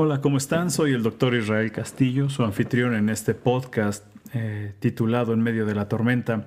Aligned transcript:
Hola, 0.00 0.20
¿cómo 0.20 0.36
están? 0.36 0.70
Soy 0.70 0.92
el 0.92 1.02
doctor 1.02 1.34
Israel 1.34 1.72
Castillo, 1.72 2.30
su 2.30 2.44
anfitrión 2.44 2.94
en 2.94 3.08
este 3.08 3.34
podcast 3.34 4.06
eh, 4.32 4.72
titulado 4.78 5.32
En 5.32 5.40
medio 5.40 5.66
de 5.66 5.74
la 5.74 5.88
tormenta. 5.88 6.46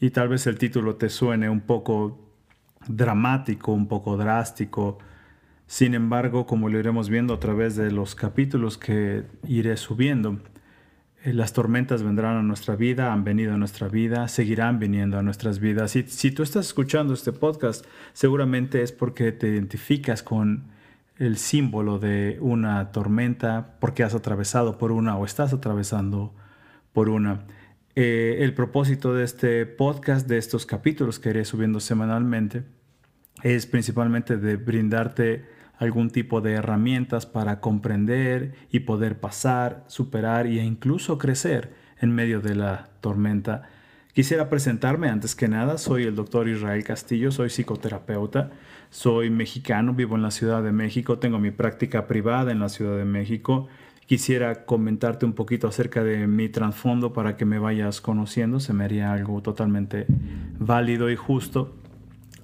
Y 0.00 0.08
tal 0.08 0.30
vez 0.30 0.46
el 0.46 0.56
título 0.56 0.96
te 0.96 1.10
suene 1.10 1.50
un 1.50 1.60
poco 1.60 2.32
dramático, 2.88 3.74
un 3.74 3.86
poco 3.86 4.16
drástico. 4.16 4.96
Sin 5.66 5.92
embargo, 5.92 6.46
como 6.46 6.70
lo 6.70 6.78
iremos 6.78 7.10
viendo 7.10 7.34
a 7.34 7.38
través 7.38 7.76
de 7.76 7.90
los 7.90 8.14
capítulos 8.14 8.78
que 8.78 9.24
iré 9.46 9.76
subiendo, 9.76 10.38
eh, 11.22 11.34
las 11.34 11.52
tormentas 11.52 12.02
vendrán 12.02 12.38
a 12.38 12.42
nuestra 12.42 12.76
vida, 12.76 13.12
han 13.12 13.24
venido 13.24 13.52
a 13.52 13.58
nuestra 13.58 13.88
vida, 13.88 14.26
seguirán 14.26 14.78
viniendo 14.78 15.18
a 15.18 15.22
nuestras 15.22 15.58
vidas. 15.58 15.96
Y 15.96 16.04
si 16.04 16.30
tú 16.30 16.42
estás 16.42 16.68
escuchando 16.68 17.12
este 17.12 17.32
podcast, 17.32 17.84
seguramente 18.14 18.80
es 18.80 18.90
porque 18.90 19.32
te 19.32 19.48
identificas 19.48 20.22
con 20.22 20.79
el 21.20 21.36
símbolo 21.36 21.98
de 21.98 22.38
una 22.40 22.92
tormenta 22.92 23.76
porque 23.78 24.02
has 24.02 24.14
atravesado 24.14 24.78
por 24.78 24.90
una 24.90 25.16
o 25.16 25.26
estás 25.26 25.52
atravesando 25.52 26.34
por 26.94 27.10
una. 27.10 27.44
Eh, 27.94 28.38
el 28.40 28.54
propósito 28.54 29.12
de 29.14 29.24
este 29.24 29.66
podcast, 29.66 30.26
de 30.26 30.38
estos 30.38 30.64
capítulos 30.64 31.18
que 31.18 31.28
iré 31.28 31.44
subiendo 31.44 31.78
semanalmente, 31.78 32.64
es 33.42 33.66
principalmente 33.66 34.38
de 34.38 34.56
brindarte 34.56 35.44
algún 35.76 36.08
tipo 36.08 36.40
de 36.40 36.52
herramientas 36.52 37.26
para 37.26 37.60
comprender 37.60 38.54
y 38.70 38.80
poder 38.80 39.20
pasar, 39.20 39.84
superar 39.88 40.46
e 40.46 40.64
incluso 40.64 41.18
crecer 41.18 41.74
en 42.00 42.14
medio 42.14 42.40
de 42.40 42.54
la 42.54 42.88
tormenta. 43.02 43.68
Quisiera 44.12 44.48
presentarme 44.48 45.08
antes 45.08 45.36
que 45.36 45.46
nada, 45.46 45.78
soy 45.78 46.02
el 46.02 46.16
doctor 46.16 46.48
Israel 46.48 46.82
Castillo, 46.82 47.30
soy 47.30 47.48
psicoterapeuta. 47.48 48.50
Soy 48.90 49.30
mexicano, 49.30 49.94
vivo 49.94 50.16
en 50.16 50.22
la 50.22 50.32
Ciudad 50.32 50.64
de 50.64 50.72
México, 50.72 51.20
tengo 51.20 51.38
mi 51.38 51.52
práctica 51.52 52.08
privada 52.08 52.50
en 52.50 52.58
la 52.58 52.68
Ciudad 52.68 52.96
de 52.96 53.04
México. 53.04 53.68
Quisiera 54.06 54.64
comentarte 54.64 55.24
un 55.24 55.32
poquito 55.32 55.68
acerca 55.68 56.02
de 56.02 56.26
mi 56.26 56.48
trasfondo 56.48 57.12
para 57.12 57.36
que 57.36 57.44
me 57.44 57.60
vayas 57.60 58.00
conociendo, 58.00 58.58
se 58.58 58.72
me 58.72 58.84
haría 58.84 59.12
algo 59.12 59.42
totalmente 59.42 60.06
válido 60.58 61.08
y 61.08 61.14
justo. 61.14 61.76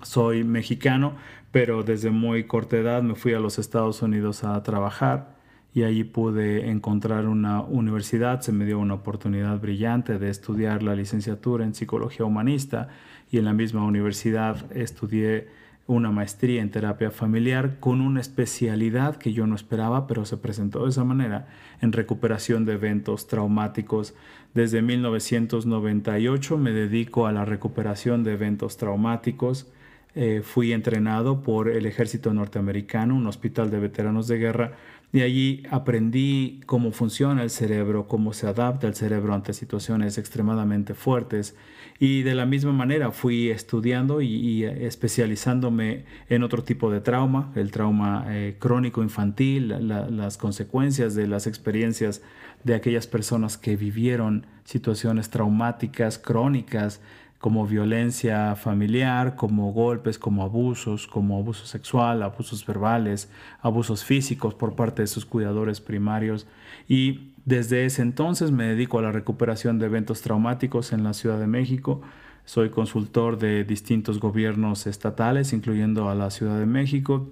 Soy 0.03 0.44
mexicano, 0.44 1.17
pero 1.50 1.83
desde 1.83 2.11
muy 2.11 2.44
corta 2.44 2.77
edad 2.77 3.03
me 3.03 3.17
fui 3.17 3.34
a 3.34 3.41
los 3.41 3.59
Estados 3.59 4.03
Unidos 4.03 4.44
a 4.44 4.62
trabajar 4.62 5.36
y 5.77 5.84
allí 5.84 6.05
pude 6.05 6.70
encontrar 6.70 7.28
una 7.28 7.60
universidad, 7.60 8.41
se 8.41 8.50
me 8.50 8.64
dio 8.64 8.78
una 8.78 8.94
oportunidad 8.94 9.60
brillante 9.60 10.19
de 10.19 10.30
estudiar 10.30 10.82
la 10.82 10.94
licenciatura 10.94 11.66
en 11.66 11.74
psicología 11.74 12.24
humanista 12.24 12.88
y 13.30 13.36
en 13.36 13.44
la 13.44 13.52
misma 13.52 13.84
universidad 13.84 14.72
estudié 14.74 15.48
una 15.86 16.10
maestría 16.10 16.62
en 16.62 16.70
terapia 16.70 17.10
familiar 17.10 17.77
con 17.78 18.00
una 18.00 18.22
especialidad 18.22 19.16
que 19.16 19.34
yo 19.34 19.47
no 19.47 19.54
esperaba, 19.54 20.06
pero 20.06 20.24
se 20.24 20.38
presentó 20.38 20.84
de 20.84 20.88
esa 20.88 21.04
manera, 21.04 21.47
en 21.82 21.92
recuperación 21.92 22.64
de 22.64 22.72
eventos 22.72 23.27
traumáticos. 23.27 24.14
Desde 24.54 24.80
1998 24.80 26.56
me 26.56 26.70
dedico 26.70 27.27
a 27.27 27.32
la 27.32 27.44
recuperación 27.44 28.24
de 28.24 28.32
eventos 28.32 28.78
traumáticos. 28.78 29.70
Eh, 30.19 30.41
fui 30.42 30.72
entrenado 30.72 31.42
por 31.42 31.69
el 31.69 31.84
ejército 31.84 32.32
norteamericano, 32.32 33.14
un 33.14 33.27
hospital 33.27 33.70
de 33.70 33.80
veteranos 33.80 34.27
de 34.27 34.38
guerra, 34.38 34.72
y 35.12 35.23
allí 35.23 35.62
aprendí 35.71 36.61
cómo 36.67 36.91
funciona 36.91 37.43
el 37.43 37.51
cerebro, 37.51 38.07
cómo 38.09 38.33
se 38.33 38.47
adapta 38.47 38.87
el 38.87 38.95
cerebro 38.95 39.35
ante 39.35 39.53
situaciones 39.53 40.19
extremadamente 40.19 40.95
fuertes. 40.95 41.57
Y 41.99 42.22
de 42.22 42.34
la 42.34 42.44
misma 42.44 42.72
manera 42.72 43.11
fui 43.11 43.49
estudiando 43.49 44.21
y, 44.21 44.65
especializándome 44.65 46.05
en 46.28 46.43
otro 46.43 46.62
tipo 46.62 46.91
de 46.91 47.00
trauma, 47.00 47.53
el 47.55 47.71
trauma 47.71 48.27
eh, 48.28 48.56
crónico 48.59 49.03
infantil, 49.03 49.69
las 49.89 50.37
consecuencias 50.37 51.15
de 51.15 51.27
las 51.27 51.47
experiencias 51.47 52.21
de 52.65 52.75
aquellas 52.75 53.06
personas 53.06 53.56
que 53.56 53.77
vivieron 53.77 54.47
situaciones 54.65 55.31
traumáticas 55.31 56.19
crónicas 56.19 57.00
como 57.38 57.66
violencia 57.66 58.56
familiar, 58.56 59.36
como 59.36 59.72
golpes, 59.72 60.19
como 60.19 60.42
abusos, 60.42 61.06
como 61.06 61.38
abuso 61.38 61.66
sexual, 61.66 62.22
abusos 62.22 62.64
verbales, 62.64 63.30
abusos 63.60 64.04
físicos 64.04 64.54
por 64.54 64.74
parte 64.74 65.02
de 65.02 65.08
sus 65.08 65.26
cuidadores 65.26 65.80
primarios. 65.80 66.47
Y 66.88 67.32
desde 67.44 67.84
ese 67.84 68.02
entonces 68.02 68.50
me 68.50 68.64
dedico 68.64 68.98
a 68.98 69.02
la 69.02 69.12
recuperación 69.12 69.78
de 69.78 69.86
eventos 69.86 70.22
traumáticos 70.22 70.92
en 70.92 71.04
la 71.04 71.12
Ciudad 71.12 71.38
de 71.38 71.47
México. 71.47 72.00
Soy 72.44 72.70
consultor 72.70 73.38
de 73.38 73.64
distintos 73.64 74.18
gobiernos 74.18 74.86
estatales, 74.86 75.53
incluyendo 75.53 76.08
a 76.08 76.14
la 76.14 76.30
Ciudad 76.30 76.58
de 76.58 76.66
México. 76.66 77.28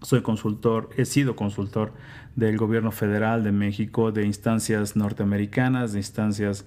Soy 0.00 0.22
consultor, 0.22 0.90
he 0.96 1.04
sido 1.04 1.36
consultor 1.36 1.92
del 2.34 2.56
gobierno 2.56 2.90
federal 2.90 3.44
de 3.44 3.52
México, 3.52 4.10
de 4.10 4.24
instancias 4.24 4.96
norteamericanas, 4.96 5.92
de 5.92 6.00
instancias 6.00 6.64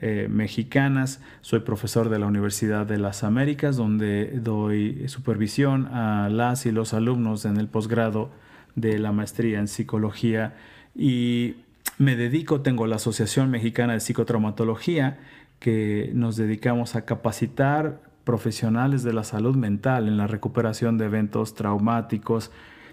eh, 0.00 0.28
mexicanas. 0.30 1.20
Soy 1.40 1.60
profesor 1.60 2.08
de 2.08 2.18
la 2.18 2.26
Universidad 2.26 2.86
de 2.86 2.98
las 2.98 3.24
Américas, 3.24 3.76
donde 3.76 4.32
doy 4.40 5.08
supervisión 5.08 5.86
a 5.86 6.28
las 6.28 6.66
y 6.66 6.72
los 6.72 6.94
alumnos 6.94 7.44
en 7.44 7.56
el 7.56 7.68
posgrado 7.68 8.30
de 8.74 8.98
la 8.98 9.12
maestría 9.12 9.58
en 9.58 9.68
psicología 9.68 10.54
y 10.94 11.56
me 11.98 12.16
dedico, 12.16 12.60
tengo 12.60 12.86
la 12.86 12.96
Asociación 12.96 13.50
Mexicana 13.50 13.94
de 13.94 14.00
Psicotraumatología, 14.00 15.18
que 15.58 16.10
nos 16.14 16.36
dedicamos 16.36 16.94
a 16.94 17.04
capacitar 17.04 18.00
profesionales 18.24 19.02
de 19.02 19.12
la 19.12 19.24
salud 19.24 19.56
mental 19.56 20.06
en 20.06 20.16
la 20.16 20.26
recuperación 20.26 20.98
de 20.98 21.06
eventos 21.06 21.54
traumáticos. 21.54 22.50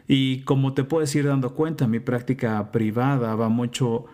Y 0.08 0.42
como 0.42 0.74
te 0.74 0.84
puedes 0.84 1.14
ir 1.16 1.28
dando 1.28 1.54
cuenta, 1.54 1.88
mi 1.88 2.00
práctica 2.00 2.72
privada 2.72 3.36
va 3.36 3.50
mucho 3.50 4.06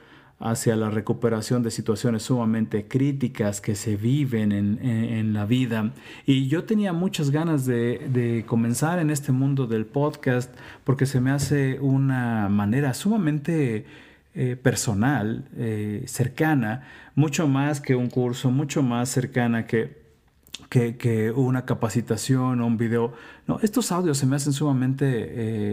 hacia 0.42 0.76
la 0.76 0.90
recuperación 0.90 1.62
de 1.64 1.72
situaciones 1.72 2.24
sumamente 2.24 2.88
críticas 2.88 3.62
que 3.62 3.76
se 3.76 3.96
viven 3.96 4.52
en, 4.52 5.34
la 5.34 5.46
vida. 5.46 5.92
Y 6.26 6.48
yo 6.48 6.64
tenía 6.64 6.94
muchas 6.94 7.30
ganas 7.30 7.66
de, 7.66 8.44
comenzar 8.48 9.00
en 9.00 9.12
este 9.12 9.32
mundo 9.32 9.68
del 9.68 9.86
podcast 9.86 10.54
porque 10.84 11.06
se 11.06 11.22
me 11.22 11.32
hace 11.32 11.80
una 11.80 12.50
manera 12.50 12.94
sumamente 12.94 13.86
eh, 14.34 14.56
personal, 14.62 15.46
eh, 15.58 16.04
cercana, 16.08 16.88
mucho 17.16 17.48
más 17.48 17.80
que 17.80 17.96
un 17.96 18.10
curso, 18.10 18.50
mucho 18.50 18.82
más 18.82 19.10
cercana 19.10 19.68
que 19.68 20.01
que, 20.72 21.34
una 21.36 21.66
capacitación 21.66 22.62
o 22.62 22.66
un 22.66 22.78
video. 22.78 23.12
No, 23.46 23.60
estos 23.62 23.92
audios 23.92 24.18
se 24.18 24.26
me 24.26 24.38
hacen 24.38 24.54
sumamente 24.54 25.06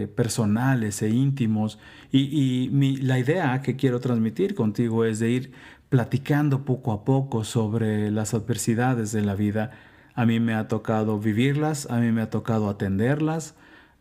eh, 0.03 0.07
personales 0.07 1.01
e 1.01 1.09
íntimos 1.09 1.79
y, 2.11 2.69
la 3.01 3.17
idea 3.17 3.61
que 3.61 3.77
quiero 3.77 4.01
transmitir 4.01 4.55
contigo 4.55 5.05
es 5.05 5.19
de 5.19 5.29
ir 5.29 5.51
platicando 5.87 6.65
poco 6.65 6.91
a 6.91 7.05
poco 7.05 7.45
sobre 7.45 8.11
las 8.11 8.33
adversidades 8.33 9.13
de 9.13 9.21
la 9.21 9.35
vida. 9.35 9.71
A 10.15 10.25
mí 10.25 10.41
me 10.41 10.53
ha 10.53 10.67
tocado 10.67 11.17
vivirlas, 11.17 11.89
a 11.89 11.99
mí 11.99 12.11
me 12.11 12.21
ha 12.21 12.29
tocado 12.29 12.67
atenderlas 12.69 13.55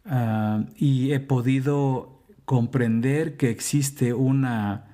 ah, 0.04 0.64
y 0.76 1.12
he 1.12 1.20
podido 1.20 2.24
comprender 2.44 3.36
que 3.36 3.50
existe 3.50 4.14
una, 4.14 4.86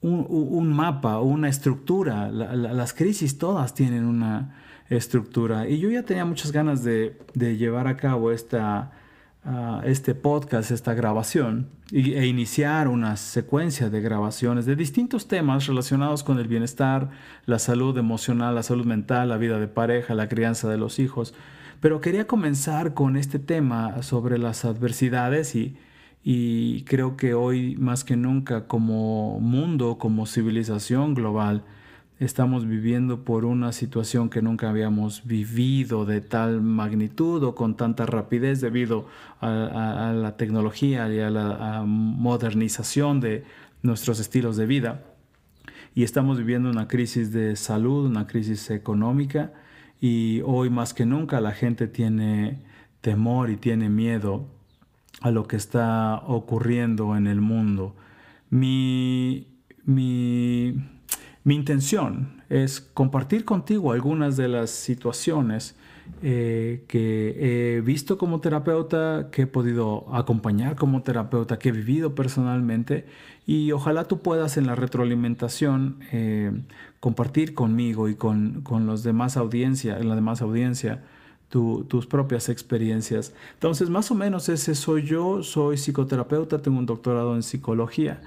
un, 0.00 0.72
mapa, 0.72 1.20
una 1.20 1.48
estructura. 1.48 2.30
las 2.30 2.94
crisis 2.94 3.38
todas 3.38 3.74
tienen 3.74 4.04
una, 4.04 4.56
estructura. 4.96 5.68
Y 5.68 5.78
yo 5.78 5.90
ya 5.90 6.02
tenía 6.02 6.24
muchas 6.24 6.52
ganas 6.52 6.84
de, 6.84 7.16
llevar 7.34 7.86
a 7.86 7.96
cabo 7.96 8.30
esta, 8.30 8.92
ah, 9.44 9.82
este 9.84 10.14
podcast, 10.14 10.70
esta 10.70 10.94
grabación, 10.94 11.68
e 11.90 12.26
iniciar 12.26 12.88
una 12.88 13.16
secuencia 13.16 13.90
de 13.90 14.00
grabaciones 14.00 14.64
de 14.64 14.76
distintos 14.76 15.28
temas 15.28 15.66
relacionados 15.66 16.22
con 16.22 16.38
el 16.38 16.48
bienestar, 16.48 17.10
la 17.44 17.58
salud 17.58 17.96
emocional, 17.98 18.54
la 18.54 18.62
salud 18.62 18.86
mental, 18.86 19.28
la 19.28 19.36
vida 19.36 19.58
de 19.58 19.68
pareja, 19.68 20.14
la 20.14 20.28
crianza 20.28 20.68
de 20.70 20.78
los 20.78 20.98
hijos. 20.98 21.34
Pero 21.80 22.00
quería 22.00 22.26
comenzar 22.26 22.94
con 22.94 23.16
este 23.16 23.38
tema 23.38 24.02
sobre 24.02 24.38
las 24.38 24.64
adversidades 24.64 25.54
y, 25.54 25.76
y 26.22 26.84
creo 26.84 27.16
que 27.16 27.34
hoy 27.34 27.76
más 27.76 28.04
que 28.04 28.16
nunca 28.16 28.66
como 28.68 29.40
mundo, 29.40 29.98
como 29.98 30.26
civilización 30.26 31.14
global, 31.14 31.64
estamos 32.18 32.66
viviendo 32.66 33.24
por 33.24 33.44
una 33.44 33.72
situación 33.72 34.30
que 34.30 34.42
nunca 34.42 34.70
habíamos 34.70 35.24
vivido 35.24 36.04
de 36.04 36.20
tal 36.20 36.60
magnitud 36.60 37.42
o 37.42 37.54
con 37.54 37.76
tanta 37.76 38.06
rapidez 38.06 38.60
debido 38.60 39.06
a, 39.40 40.12
la 40.14 40.36
tecnología 40.36 41.12
y 41.12 41.20
a 41.20 41.30
la 41.30 41.82
modernización 41.84 43.20
de 43.20 43.44
nuestros 43.82 44.20
estilos 44.20 44.56
de 44.56 44.66
vida. 44.66 45.02
Y 45.94 46.04
estamos 46.04 46.38
viviendo 46.38 46.70
una 46.70 46.88
crisis 46.88 47.32
de 47.32 47.56
salud, 47.56 48.06
una 48.06 48.26
crisis 48.26 48.70
económica 48.70 49.52
y 50.00 50.40
hoy 50.44 50.70
más 50.70 50.94
que 50.94 51.04
nunca 51.04 51.40
la 51.40 51.52
gente 51.52 51.86
tiene 51.86 52.62
temor 53.00 53.50
y 53.50 53.56
tiene 53.56 53.88
miedo 53.88 54.46
a 55.20 55.30
lo 55.30 55.46
que 55.46 55.56
está 55.56 56.22
ocurriendo 56.26 57.16
en 57.16 57.26
el 57.26 57.40
mundo. 57.40 57.94
Mi, 58.48 59.48
mi 59.84 60.74
mi 61.44 61.56
intención 61.56 62.42
es 62.48 62.80
compartir 62.80 63.44
contigo 63.44 63.92
algunas 63.92 64.36
de 64.36 64.48
las 64.48 64.70
situaciones 64.70 65.74
eh, 66.22 66.84
que 66.88 67.76
he 67.76 67.80
visto 67.80 68.18
como 68.18 68.40
terapeuta, 68.40 69.28
que 69.32 69.42
he 69.42 69.46
podido 69.46 70.06
acompañar 70.14 70.76
como 70.76 71.02
terapeuta, 71.02 71.58
que 71.58 71.70
he 71.70 71.72
vivido 71.72 72.14
personalmente 72.14 73.06
y 73.44 73.72
ojalá 73.72 74.04
tú 74.04 74.20
puedas 74.20 74.56
en 74.56 74.66
la 74.66 74.76
retroalimentación 74.76 75.98
eh, 76.12 76.52
compartir 77.00 77.54
conmigo 77.54 78.08
y 78.08 78.14
con, 78.14 78.62
los 78.86 79.02
demás 79.02 79.36
audiencia, 79.36 79.98
en 79.98 80.08
la 80.08 80.14
demás 80.14 80.42
audiencia 80.42 81.02
tus 81.48 82.06
propias 82.06 82.48
experiencias. 82.48 83.34
Entonces, 83.54 83.90
más 83.90 84.10
o 84.10 84.14
menos 84.14 84.48
ese 84.48 84.74
soy 84.74 85.02
yo, 85.02 85.42
soy 85.42 85.76
psicoterapeuta, 85.76 86.62
tengo 86.62 86.78
un 86.78 86.86
doctorado 86.86 87.34
en 87.34 87.42
psicología 87.42 88.22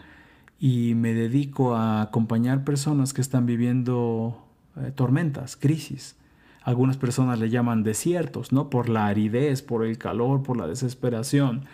y 0.65 0.95
me 0.95 1.13
dedico 1.13 1.75
a 1.75 2.01
acompañar 2.01 2.63
personas 2.63 3.13
que 3.13 3.21
están 3.21 3.45
viviendo 3.45 4.44
eh, 4.75 4.91
tormentas, 4.95 5.56
crisis. 5.56 6.15
Algunas 6.63 6.97
personas 6.97 7.38
le 7.38 7.51
llaman 7.51 7.83
desiertos, 7.83 8.51
¿no? 8.51 8.71
Por 8.71 8.89
la 8.89 9.06
aridez, 9.06 9.62
por 9.62 9.85
el 9.85 10.00
calor, 10.00 10.41
por 10.41 10.57
la 10.57 10.65
desesperación 10.65 11.65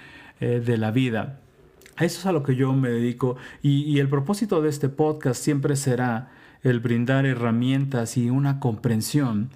eh, 0.42 0.62
de 0.66 0.78
la 0.78 0.92
vida. 0.92 1.40
Eso 2.02 2.20
es 2.20 2.26
a 2.26 2.34
lo 2.34 2.44
que 2.44 2.58
yo 2.58 2.74
me 2.74 2.90
dedico 2.90 3.38
y, 3.62 3.98
el 4.00 4.10
propósito 4.10 4.62
de 4.62 4.68
este 4.68 4.90
podcast 4.90 5.42
siempre 5.42 5.78
será 5.78 6.30
el 6.62 6.82
brindar 6.82 7.26
herramientas 7.26 8.18
y 8.18 8.30
una 8.30 8.60
comprensión. 8.60 9.52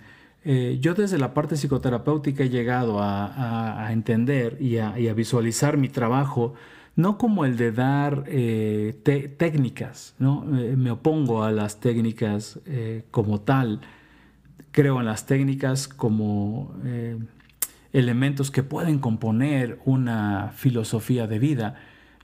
Eh, 0.45 0.77
yo 0.79 0.93
desde 0.93 1.17
la 1.17 1.33
parte 1.33 1.57
psicoterapéutica 1.57 2.45
he 2.45 2.49
llegado 2.49 3.01
a, 3.01 3.89
entender 3.91 4.55
y 4.61 4.77
a, 4.77 4.93
visualizar 5.13 5.75
mi 5.75 5.89
trabajo 5.89 6.53
no 6.95 7.18
como 7.18 7.45
el 7.45 7.57
de 7.57 7.71
dar 7.71 8.24
eh, 8.27 9.33
técnicas, 9.38 10.15
¿no? 10.19 10.42
me 10.42 10.92
opongo 10.92 11.44
a 11.44 11.51
las 11.51 11.80
técnicas 11.80 12.59
como 13.12 13.42
tal, 13.42 13.81
creo 14.75 15.00
en 15.00 15.06
las 15.06 15.25
técnicas 15.25 15.88
como 15.88 16.75
eh, 16.83 17.18
elementos 17.94 18.51
que 18.51 18.62
pueden 18.62 19.00
componer 19.00 19.80
una 19.86 20.51
filosofía 20.53 21.27
de 21.27 21.39
vida. 21.39 21.75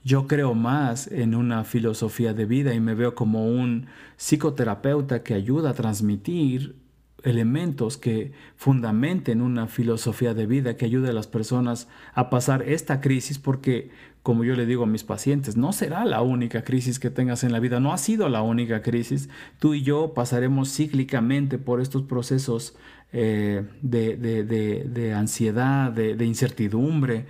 Yo 0.04 0.26
creo 0.26 0.52
más 0.52 1.10
en 1.10 1.34
una 1.34 1.64
filosofía 1.64 2.34
de 2.34 2.44
vida 2.44 2.74
y 2.74 2.80
me 2.80 2.94
veo 2.94 3.14
como 3.14 3.46
un 3.46 3.86
psicoterapeuta 4.18 5.22
que 5.22 5.32
ayuda 5.32 5.70
a 5.70 5.74
transmitir 5.74 6.76
elementos 7.22 7.96
que 7.96 8.32
fundamenten 8.56 9.40
una 9.40 9.66
filosofía 9.66 10.34
de 10.34 10.46
vida 10.46 10.76
que 10.76 10.84
ayude 10.84 11.10
a 11.10 11.12
las 11.12 11.26
personas 11.26 11.88
a 12.14 12.30
pasar 12.30 12.62
esta 12.62 13.00
crisis 13.00 13.38
porque 13.38 13.90
como 14.22 14.44
yo 14.44 14.54
le 14.54 14.66
digo 14.66 14.84
a 14.84 14.86
mis 14.86 15.02
pacientes, 15.02 15.56
no 15.56 15.72
será 15.72 16.04
la 16.04 16.22
única 16.22 16.62
crisis 16.62 17.00
que 17.00 17.10
tengas 17.10 17.42
en 17.42 17.50
la 17.50 17.58
vida, 17.58 17.80
no 17.80 17.92
ha 17.92 17.98
sido 17.98 18.28
la 18.28 18.42
única 18.42 18.80
crisis. 18.80 19.28
Tú 19.58 19.74
y 19.74 19.82
yo 19.82 20.14
pasaremos 20.14 20.72
cíclicamente 20.72 21.58
por 21.58 21.80
estos 21.80 22.02
procesos 22.02 22.76
eh, 23.12 23.66
de, 23.82 25.14
ansiedad, 25.16 25.90
de, 25.90 26.24
incertidumbre 26.24 27.26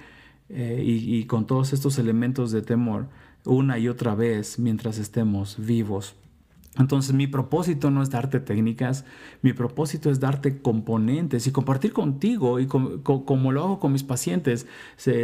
eh, 0.51 0.83
y 0.85 1.25
con 1.25 1.47
todos 1.47 1.73
estos 1.73 1.99
elementos 1.99 2.53
de 2.53 2.61
temor 2.61 3.07
una 3.45 3.79
y 3.79 3.89
otra 3.89 4.15
vez 4.15 4.59
mientras 4.59 4.99
estemos 4.99 5.57
vivos. 5.59 6.15
Entonces 6.79 7.15
mi 7.15 7.27
propósito 7.27 7.91
no 7.91 8.03
es 8.03 8.09
darte 8.09 8.41
técnicas, 8.41 9.05
mi 9.43 9.53
propósito 9.53 10.11
es 10.11 10.21
darte 10.21 10.63
componentes 10.63 11.47
y 11.47 11.53
compartir 11.53 11.93
contigo 11.93 12.61
y 12.61 12.67
como 12.67 13.53
lo 13.53 13.63
hago 13.63 13.79
con 13.79 13.93
mis 13.93 14.05
pacientes 14.05 14.67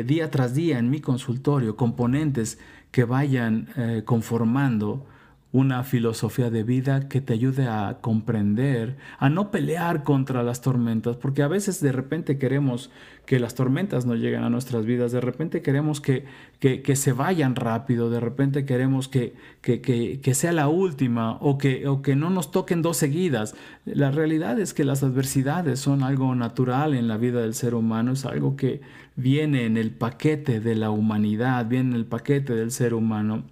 día 0.04 0.30
tras 0.30 0.54
día 0.54 0.78
en 0.78 0.90
mi 0.90 1.00
consultorio, 1.00 1.74
componentes 1.76 2.58
que 2.90 3.04
vayan 3.04 3.68
eh, 3.76 4.02
conformando 4.04 5.06
una 5.50 5.82
filosofía 5.82 6.50
de 6.50 6.62
vida 6.62 7.08
que 7.08 7.22
te 7.22 7.32
ayude 7.32 7.66
a 7.68 7.98
comprender, 8.02 8.98
a 9.18 9.30
no 9.30 9.50
pelear 9.50 10.04
contra 10.04 10.42
las 10.42 10.60
tormentas, 10.60 11.16
porque 11.16 11.42
a 11.42 11.48
veces 11.48 11.80
de 11.80 11.90
repente 11.90 12.36
queremos 12.36 12.90
que 13.24 13.38
las 13.38 13.54
tormentas 13.54 14.04
no 14.04 14.14
lleguen 14.14 14.42
a 14.42 14.50
nuestras 14.50 14.84
vidas, 14.84 15.10
de 15.10 15.22
repente 15.22 15.62
queremos 15.62 16.00
que, 16.00 16.24
que, 16.60 16.96
se 16.96 17.12
vayan 17.12 17.56
rápido, 17.56 18.10
de 18.10 18.20
repente 18.20 18.66
queremos 18.66 19.08
que, 19.08 19.34
que, 19.62 20.34
sea 20.34 20.52
la 20.52 20.68
última 20.68 21.38
o 21.40 21.56
que, 21.56 21.88
o 21.88 22.02
que 22.02 22.14
no 22.14 22.28
nos 22.28 22.50
toquen 22.50 22.82
dos 22.82 22.98
seguidas. 22.98 23.54
La 23.86 24.10
realidad 24.10 24.58
es 24.60 24.74
que 24.74 24.84
las 24.84 25.02
adversidades 25.02 25.80
son 25.80 26.02
algo 26.02 26.34
natural 26.34 26.94
en 26.94 27.08
la 27.08 27.16
vida 27.16 27.40
del 27.40 27.54
ser 27.54 27.74
humano, 27.74 28.12
es 28.12 28.26
algo 28.26 28.56
que 28.56 28.82
viene 29.16 29.64
en 29.64 29.76
el 29.76 29.90
paquete 29.92 30.60
de 30.60 30.74
la 30.74 30.90
humanidad, 30.90 31.66
viene 31.66 31.90
en 31.90 31.96
el 31.96 32.06
paquete 32.06 32.54
del 32.54 32.70
ser 32.70 32.92
humano. 32.94 33.44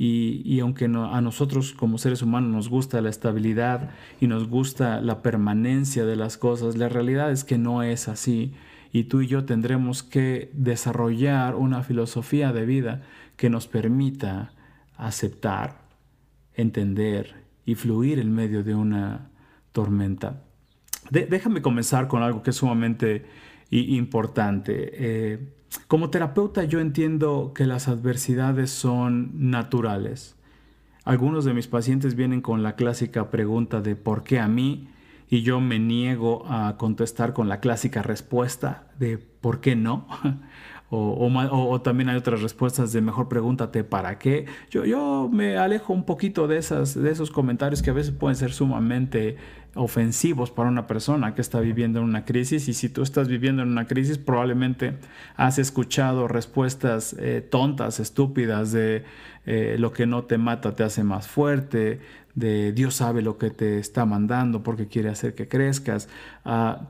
Y, 0.00 0.60
aunque 0.60 0.84
a 0.84 1.20
nosotros 1.20 1.72
como 1.72 1.98
seres 1.98 2.22
humanos 2.22 2.52
nos 2.52 2.68
gusta 2.68 3.00
la 3.00 3.10
estabilidad 3.10 3.90
y 4.20 4.28
nos 4.28 4.48
gusta 4.48 5.00
la 5.00 5.22
permanencia 5.22 6.06
de 6.06 6.14
las 6.14 6.38
cosas, 6.38 6.76
la 6.76 6.88
realidad 6.88 7.32
es 7.32 7.42
que 7.42 7.58
no 7.58 7.82
es 7.82 8.06
así. 8.06 8.54
Y 8.92 9.04
tú 9.04 9.22
y 9.22 9.26
yo 9.26 9.44
tendremos 9.44 10.04
que 10.04 10.52
desarrollar 10.54 11.56
una 11.56 11.82
filosofía 11.82 12.52
de 12.52 12.64
vida 12.64 13.02
que 13.36 13.50
nos 13.50 13.66
permita 13.66 14.52
aceptar, 14.96 15.80
entender 16.54 17.34
y 17.66 17.74
fluir 17.74 18.20
en 18.20 18.32
medio 18.32 18.62
de 18.62 18.76
una 18.76 19.30
tormenta. 19.72 20.44
déjame 21.10 21.60
comenzar 21.60 22.06
con 22.06 22.22
algo 22.22 22.44
que 22.44 22.50
es 22.50 22.56
sumamente 22.56 23.26
importante. 23.70 24.90
Eh, 24.92 25.38
como 25.86 26.10
terapeuta 26.10 26.64
yo 26.64 26.80
entiendo 26.80 27.52
que 27.54 27.66
las 27.66 27.88
adversidades 27.88 28.70
son 28.70 29.50
naturales. 29.50 30.36
Algunos 31.04 31.44
de 31.44 31.54
mis 31.54 31.68
pacientes 31.68 32.14
vienen 32.14 32.40
con 32.40 32.62
la 32.62 32.76
clásica 32.76 33.30
pregunta 33.30 33.80
de 33.80 33.96
¿por 33.96 34.24
qué 34.24 34.40
a 34.40 34.48
mí? 34.48 34.88
Y 35.30 35.42
yo 35.42 35.60
me 35.60 35.78
niego 35.78 36.44
a 36.48 36.76
contestar 36.78 37.32
con 37.32 37.48
la 37.48 37.60
clásica 37.60 38.02
respuesta 38.02 38.86
de 38.98 39.18
¿por 39.18 39.60
qué 39.60 39.76
no? 39.76 40.06
O, 40.90 41.80
también 41.82 42.08
hay 42.08 42.16
otras 42.16 42.40
respuestas 42.40 42.92
de 42.92 43.02
mejor 43.02 43.28
pregúntate 43.28 43.84
para 43.84 44.18
qué. 44.18 44.46
Yo, 44.70 44.86
yo 44.86 45.28
me 45.30 45.58
alejo 45.58 45.92
un 45.92 46.04
poquito 46.04 46.48
de, 46.48 46.56
esas, 46.56 46.94
de 46.94 47.10
esos 47.10 47.30
comentarios 47.30 47.82
que 47.82 47.90
a 47.90 47.92
veces 47.92 48.12
pueden 48.12 48.36
ser 48.36 48.52
sumamente 48.52 49.36
ofensivos 49.74 50.50
para 50.50 50.68
una 50.68 50.86
persona 50.86 51.34
que 51.34 51.42
está 51.42 51.60
viviendo 51.60 51.98
en 52.00 52.06
una 52.06 52.24
crisis 52.24 52.68
y 52.68 52.74
si 52.74 52.88
tú 52.88 53.02
estás 53.02 53.28
viviendo 53.28 53.62
en 53.62 53.68
una 53.68 53.86
crisis 53.86 54.18
probablemente 54.18 54.94
has 55.36 55.58
escuchado 55.58 56.26
respuestas 56.26 57.14
eh, 57.18 57.46
tontas, 57.48 58.00
estúpidas 58.00 58.72
de 58.72 59.04
eh, 59.46 59.76
lo 59.78 59.92
que 59.92 60.06
no 60.06 60.24
te 60.24 60.38
mata 60.38 60.74
te 60.74 60.84
hace 60.84 61.04
más 61.04 61.28
fuerte, 61.28 62.00
de 62.34 62.72
Dios 62.72 62.94
sabe 62.94 63.22
lo 63.22 63.36
que 63.36 63.50
te 63.50 63.78
está 63.78 64.04
mandando 64.04 64.62
porque 64.62 64.86
quiere 64.86 65.08
hacer 65.08 65.34
que 65.34 65.48
crezcas. 65.48 66.08
Ah, 66.44 66.88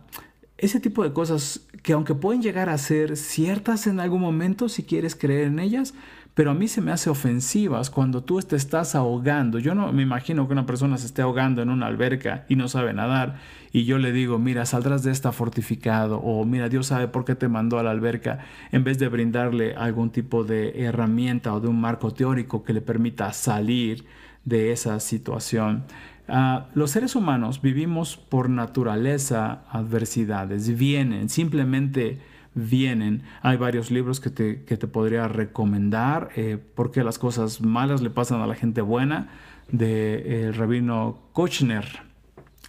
ese 0.59 0.81
tipo 0.81 1.05
de 1.05 1.13
cosas 1.13 1.61
que 1.83 1.93
aunque 1.93 2.15
pueden 2.15 2.43
llegar 2.43 2.69
a 2.69 2.79
ser 2.79 3.17
ciertas 3.17 3.87
en 3.87 4.01
algún 4.01 4.21
momento 4.21 4.69
si 4.69 4.83
quieres 4.83 5.15
creer 5.15 5.47
en 5.47 5.61
ellas, 5.61 5.95
pero 6.35 6.53
a 6.53 6.55
mí 6.55 6.69
se 6.69 6.81
me 6.81 6.93
hace 6.93 7.11
ofensivas 7.11 7.91
cuando 7.91 8.23
tú 8.23 8.41
te 8.43 8.55
estás 8.55 8.95
ahogando. 8.95 9.59
Yo 9.59 9.75
no 9.75 9.93
me 9.93 10.03
imagino 10.03 10.47
que 10.47 10.53
una 10.53 10.67
persona 10.67 10.97
se 10.97 11.07
esté 11.07 11.23
ahogando 11.23 11.63
en 11.63 11.69
una 11.69 11.87
alberca 11.87 12.45
y 12.49 12.55
no 12.55 12.69
sabe 12.69 12.93
nadar 12.93 13.39
y 13.73 13.85
yo 13.85 13.99
le 13.99 14.13
digo, 14.13 14.39
mira, 14.39 14.65
saldrás 14.65 15.03
de 15.03 15.11
esta 15.11 15.33
fortificado 15.33 16.19
o 16.19 16.45
mira, 16.45 16.69
Dios 16.69 16.87
sabe 16.87 17.09
por 17.09 17.25
qué 17.25 17.35
te 17.35 17.49
mandó 17.49 17.79
a 17.79 17.83
la 17.83 17.91
alberca 17.91 18.39
en 18.71 18.85
vez 18.85 18.99
de 18.99 19.09
brindarle 19.09 19.75
algún 19.75 20.11
tipo 20.11 20.45
de 20.45 20.85
herramienta 20.85 21.55
o 21.55 21.61
de 21.61 21.69
un 21.69 21.81
marco 21.81 22.13
teórico 22.13 22.63
que 22.63 22.73
le 22.73 22.83
permita 22.83 23.33
salir 23.33 24.05
de 24.45 24.73
esa 24.73 25.01
situación. 25.01 25.85
Ah, 26.29 26.67
los 26.75 26.91
seres 26.91 27.17
humanos 27.17 27.63
vivimos 27.63 28.19
por 28.19 28.51
naturaleza 28.51 29.63
adversidades, 29.71 30.77
vienen, 30.77 31.31
simplemente 31.31 32.21
vienen. 32.55 33.23
Hay 33.41 33.57
varios 33.57 33.91
libros 33.91 34.21
que 34.21 34.29
te, 34.29 34.65
que 34.65 34.77
te 34.77 34.87
podría 34.87 35.27
recomendar, 35.27 36.29
eh, 36.37 36.59
porque 36.75 37.03
las 37.03 37.19
cosas 37.19 37.63
malas 37.63 38.03
le 38.03 38.11
pasan 38.11 38.43
a 38.43 38.47
la 38.47 38.55
gente 38.55 38.83
buena, 38.83 39.29
de 39.71 40.45
el 40.45 40.55
rabino 40.55 41.19
Kochner, 41.33 41.87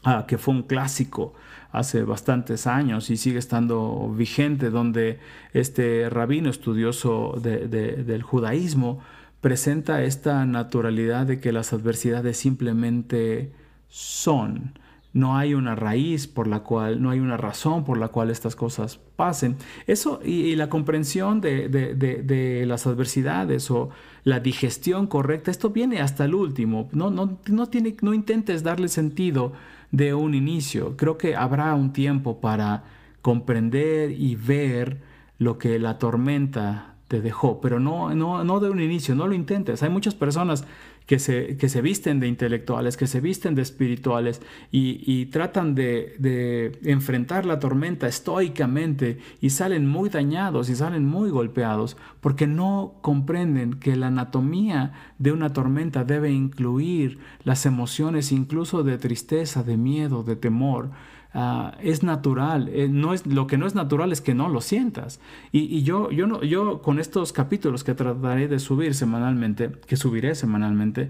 ah, 0.03 0.25
que 0.25 0.37
fue 0.37 0.53
un 0.53 0.63
clásico 0.63 1.33
hace 1.71 2.03
bastantes 2.03 2.65
años 2.65 3.09
y 3.09 3.17
sigue 3.17 3.39
estando 3.39 4.09
vigente, 4.09 4.69
donde 4.69 5.19
este 5.53 6.09
rabino 6.09 6.49
estudioso 6.49 7.35
del 7.41 8.23
judaísmo, 8.23 8.99
presenta 9.41 10.03
esta 10.03 10.45
naturalidad 10.45 11.25
de 11.25 11.39
que 11.39 11.51
las 11.51 11.73
adversidades 11.73 12.37
simplemente 12.37 13.51
son. 13.87 14.73
No 15.11 15.37
hay 15.37 15.55
una 15.55 15.73
raíz 15.73 16.27
por 16.27 16.47
la 16.47 16.59
cual, 16.59 17.01
no 17.01 17.09
hay 17.09 17.19
una 17.19 17.35
razón 17.35 17.83
por 17.83 17.97
la 17.97 18.09
cual 18.09 18.29
estas 18.29 18.55
cosas 18.55 18.99
pasen. 19.15 19.57
Eso 19.87 20.19
y, 20.23 20.55
la 20.55 20.69
comprensión 20.69 21.41
de, 21.41 22.65
las 22.67 22.85
adversidades 22.85 23.71
o 23.71 23.89
la 24.23 24.39
digestión 24.39 25.07
correcta, 25.07 25.49
esto 25.49 25.71
viene 25.71 25.99
hasta 26.01 26.25
el 26.25 26.35
último. 26.35 26.89
No, 26.91 27.09
no, 27.09 27.39
no, 27.47 27.67
tiene, 27.67 27.95
no 28.01 28.13
intentes 28.13 28.61
darle 28.61 28.87
sentido 28.87 29.53
de 29.91 30.13
un 30.13 30.35
inicio. 30.35 30.95
Creo 30.95 31.17
que 31.17 31.35
habrá 31.35 31.73
un 31.73 31.91
tiempo 31.91 32.39
para 32.39 32.83
comprender 33.23 34.11
y 34.11 34.35
ver 34.35 35.01
lo 35.39 35.57
que 35.57 35.79
la 35.79 35.97
tormenta 35.97 36.95
te 37.09 37.21
dejó, 37.21 37.59
pero 37.59 37.79
no, 37.79 38.13
no, 38.13 38.43
no 38.43 38.59
de 38.59 38.69
un 38.69 38.79
inicio, 38.79 39.15
no 39.15 39.27
lo 39.27 39.33
intentes. 39.33 39.81
Hay 39.81 39.89
muchas 39.89 40.13
personas 40.13 40.63
que 41.07 41.17
se, 41.17 41.57
que 41.57 41.69
se 41.69 41.81
visten 41.81 42.19
de 42.19 42.27
intelectuales, 42.27 42.95
que 42.95 43.07
se 43.07 43.19
visten 43.19 43.55
de 43.55 43.63
espirituales 43.63 44.43
y, 44.71 45.25
tratan 45.25 45.73
de, 45.73 46.15
de, 46.19 46.79
enfrentar 46.83 47.47
la 47.47 47.59
tormenta 47.59 48.07
estoicamente 48.07 49.17
y 49.41 49.49
salen 49.49 49.87
muy 49.87 50.09
dañados 50.09 50.69
y 50.69 50.75
salen 50.75 51.07
muy 51.07 51.31
golpeados 51.31 51.97
porque 52.21 52.45
no 52.45 52.93
comprenden 53.01 53.79
que 53.79 53.95
la 53.95 54.07
anatomía 54.07 54.93
de 55.17 55.31
una 55.31 55.51
tormenta 55.51 56.03
debe 56.03 56.31
incluir 56.31 57.17
las 57.43 57.65
emociones 57.65 58.31
incluso 58.31 58.83
de 58.83 58.99
tristeza, 58.99 59.63
de 59.63 59.77
miedo, 59.77 60.21
de 60.21 60.35
temor. 60.35 60.91
Ah, 61.33 61.77
es 61.81 62.01
natural. 62.03 62.69
Eh, 62.69 62.87
no 62.89 63.13
es, 63.13 63.27
lo 63.27 63.45
que 63.47 63.57
no 63.57 63.67
es 63.67 63.75
natural 63.75 64.11
es 64.11 64.21
que 64.21 64.33
no 64.33 64.49
lo 64.49 64.61
sientas. 64.61 65.19
Y, 65.51 65.83
yo, 65.83 66.09
yo, 66.11 66.27
no, 66.27 66.43
yo 66.43 66.81
con 66.81 66.99
estos 66.99 67.33
capítulos 67.33 67.83
que 67.83 67.93
trataré 67.93 68.47
de 68.47 68.59
subir 68.59 68.95
semanalmente, 68.95 69.71
que 69.85 69.95
subiré 69.95 70.33
semanalmente, 70.35 71.09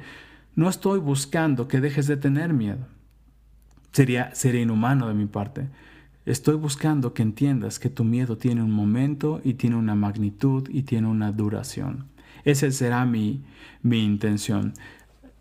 no 0.55 0.69
estoy 0.69 0.99
buscando 0.99 1.67
que 1.67 1.79
dejes 1.79 2.07
de 2.07 2.17
tener 2.17 2.53
miedo. 2.53 2.85
Sería, 3.91 4.35
sería 4.35 4.61
inhumano 4.61 5.07
de 5.07 5.13
mi 5.13 5.25
parte. 5.25 5.69
Estoy 6.25 6.55
buscando 6.55 7.13
que 7.13 7.23
entiendas 7.23 7.79
que 7.79 7.89
tu 7.89 8.03
miedo 8.03 8.37
tiene 8.37 8.61
un 8.61 8.71
momento 8.71 9.41
y 9.43 9.53
tiene 9.53 9.77
una 9.77 9.95
magnitud 9.95 10.67
y 10.69 10.83
tiene 10.83 11.07
una 11.07 11.31
duración. 11.31 12.07
Esa 12.43 12.69
será 12.71 13.05
mi, 13.05 13.43
mi 13.81 14.03
intención. 14.03 14.73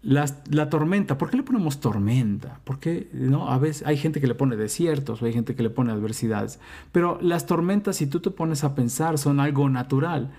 La, 0.01 0.71
tormenta, 0.71 1.19
¿por 1.19 1.29
qué 1.29 1.37
le 1.37 1.43
ponemos 1.43 1.81
tormenta? 1.81 2.61
Porque 2.63 3.09
no? 3.13 3.51
a 3.51 3.59
veces 3.59 3.85
hay 3.85 3.97
gente 3.97 4.21
que 4.21 4.29
le 4.29 4.37
pone 4.37 4.57
desiertos 4.57 5.21
o 5.21 5.27
hay 5.27 5.33
gente 5.33 5.57
que 5.57 5.63
le 5.63 5.71
pone 5.71 5.91
adversidades. 5.91 6.61
Pero 6.93 7.19
las 7.21 7.47
tormentas, 7.47 7.97
si 7.97 8.07
tú 8.07 8.21
te 8.21 8.31
pones 8.31 8.63
a 8.63 8.77
pensar, 8.77 9.19
son 9.19 9.41
algo 9.41 9.69
natural. 9.69 10.31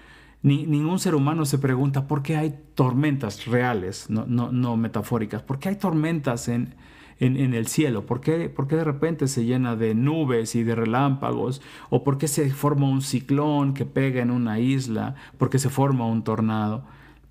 Ni, 0.42 0.66
ningún 0.66 1.00
ser 1.00 1.14
humano 1.14 1.46
se 1.46 1.58
pregunta 1.58 2.08
por 2.08 2.24
qué 2.24 2.38
hay 2.38 2.58
tormentas 2.74 3.46
reales, 3.48 4.10
no, 4.10 4.26
no, 4.26 4.78
metafóricas. 4.78 5.42
¿Por 5.42 5.60
qué 5.60 5.70
hay 5.70 5.76
tormentas 5.76 6.48
en, 6.48 6.76
en, 7.20 7.54
el 7.54 7.68
cielo? 7.68 8.06
¿Por 8.06 8.22
qué, 8.22 8.48
¿Por 8.48 8.66
qué 8.70 8.78
de 8.78 8.86
repente 8.86 9.28
se 9.28 9.44
llena 9.44 9.76
de 9.76 9.94
nubes 9.94 10.56
y 10.56 10.64
de 10.64 10.76
relámpagos? 10.76 11.62
¿O 11.90 12.06
por 12.06 12.18
qué 12.18 12.30
se 12.30 12.50
forma 12.52 12.88
un 12.88 13.02
ciclón 13.02 13.74
que 13.74 13.86
pega 13.86 14.22
en 14.22 14.32
una 14.32 14.60
isla? 14.60 15.16
¿Por 15.38 15.50
qué 15.50 15.60
se 15.60 15.70
forma 15.70 16.06
un 16.06 16.24
tornado? 16.24 16.86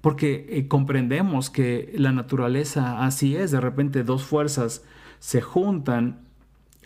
Porque 0.08 0.46
eh, 0.48 0.68
comprendemos 0.68 1.50
que 1.50 1.92
la 1.94 2.12
naturaleza 2.12 3.04
así 3.04 3.36
es, 3.36 3.50
de 3.50 3.60
repente 3.60 4.04
dos 4.04 4.24
fuerzas 4.24 4.82
se 5.18 5.42
juntan, 5.42 6.20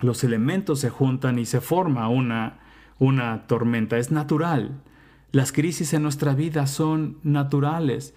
los 0.00 0.24
elementos 0.24 0.80
se 0.80 0.90
juntan 0.90 1.38
y 1.38 1.46
se 1.46 1.60
forma 1.60 2.08
una, 2.08 2.58
una 2.98 3.46
tormenta, 3.46 3.96
es 3.96 4.10
natural. 4.10 4.82
Las 5.30 5.52
crisis 5.52 5.94
en 5.94 6.02
nuestra 6.02 6.34
vida 6.34 6.66
son 6.66 7.18
naturales 7.22 8.12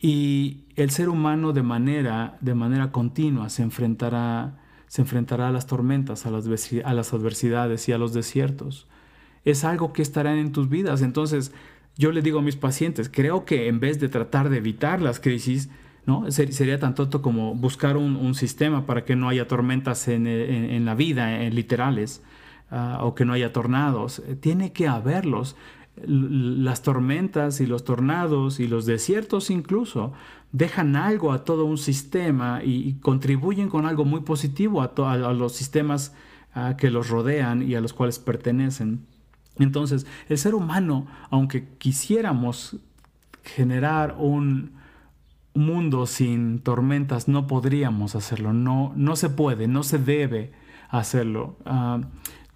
y 0.00 0.64
el 0.74 0.90
ser 0.90 1.10
humano 1.10 1.52
de 1.52 1.62
manera, 1.62 2.36
de 2.40 2.56
manera 2.56 2.90
continua 2.90 3.50
se 3.50 3.62
enfrentará, 3.62 4.58
se 4.88 5.02
enfrentará 5.02 5.46
a 5.46 5.52
las 5.52 5.68
tormentas, 5.68 6.26
a 6.26 6.30
las, 6.32 6.48
a 6.84 6.92
las 6.92 7.14
adversidades 7.14 7.88
y 7.88 7.92
a 7.92 7.98
los 7.98 8.12
desiertos. 8.12 8.88
Es 9.44 9.62
algo 9.62 9.92
que 9.92 10.02
estará 10.02 10.34
en 10.34 10.50
tus 10.50 10.68
vidas. 10.68 11.02
Entonces, 11.02 11.52
yo 11.96 12.12
le 12.12 12.22
digo 12.22 12.38
a 12.38 12.42
mis 12.42 12.56
pacientes, 12.56 13.10
creo 13.12 13.44
que 13.44 13.68
en 13.68 13.80
vez 13.80 14.00
de 14.00 14.08
tratar 14.08 14.48
de 14.48 14.58
evitar 14.58 15.00
las 15.00 15.20
crisis, 15.20 15.68
¿no? 16.06 16.30
sería 16.30 16.78
tan 16.78 16.94
tonto 16.94 17.22
como 17.22 17.54
buscar 17.54 17.96
un, 17.96 18.34
sistema 18.34 18.86
para 18.86 19.04
que 19.04 19.16
no 19.16 19.28
haya 19.28 19.46
tormentas 19.46 20.08
en, 20.08 20.84
la 20.84 20.94
vida, 20.94 21.42
en 21.42 21.54
literales, 21.54 22.22
ah, 22.70 23.00
o 23.02 23.14
que 23.14 23.24
no 23.24 23.32
haya 23.32 23.52
tornados. 23.52 24.22
Tiene 24.40 24.72
que 24.72 24.88
haberlos. 24.88 25.56
Las 26.02 26.82
tormentas 26.82 27.60
y 27.60 27.66
los 27.66 27.84
tornados 27.84 28.60
y 28.60 28.68
los 28.68 28.86
desiertos 28.86 29.50
incluso 29.50 30.12
dejan 30.52 30.96
algo 30.96 31.32
a 31.32 31.44
todo 31.44 31.64
un 31.64 31.76
sistema 31.76 32.62
y, 32.64 32.94
contribuyen 33.00 33.68
con 33.68 33.84
algo 33.84 34.04
muy 34.04 34.20
positivo 34.20 34.80
a, 34.82 35.16
los 35.34 35.52
sistemas 35.52 36.14
ah, 36.54 36.76
que 36.78 36.90
los 36.90 37.10
rodean 37.10 37.62
y 37.62 37.74
a 37.74 37.80
los 37.80 37.92
cuales 37.92 38.18
pertenecen. 38.18 39.09
Entonces, 39.60 40.06
el 40.28 40.38
ser 40.38 40.54
humano, 40.54 41.06
aunque 41.30 41.68
quisiéramos 41.78 42.76
generar 43.44 44.16
un 44.18 44.72
mundo 45.54 46.06
sin 46.06 46.60
tormentas, 46.60 47.28
no 47.28 47.46
podríamos 47.46 48.14
hacerlo, 48.14 48.52
no, 48.52 48.92
no 48.96 49.16
se 49.16 49.30
puede, 49.30 49.68
no 49.68 49.82
se 49.82 49.98
debe 49.98 50.52
hacerlo. 50.88 51.56
Ah, 51.64 52.00